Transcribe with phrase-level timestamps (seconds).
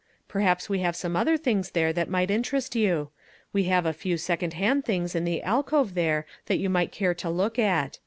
[0.27, 3.11] Perhaps we have some other things there that might interest you.
[3.53, 7.13] We have a few second hand things in the alcove there that you might care
[7.13, 7.99] to look at.